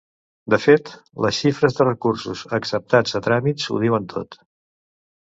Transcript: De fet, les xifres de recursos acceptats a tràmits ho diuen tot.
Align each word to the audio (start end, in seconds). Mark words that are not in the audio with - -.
De 0.51 0.57
fet, 0.61 0.87
les 1.25 1.35
xifres 1.41 1.75
de 1.79 1.85
recursos 1.87 2.41
acceptats 2.59 3.19
a 3.19 3.21
tràmits 3.27 3.67
ho 3.75 3.83
diuen 3.85 4.09
tot. 4.15 4.39